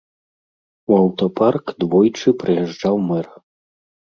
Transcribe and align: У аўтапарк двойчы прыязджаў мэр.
У 0.93 0.97
аўтапарк 1.01 1.65
двойчы 1.83 2.29
прыязджаў 2.41 2.95
мэр. 3.13 3.25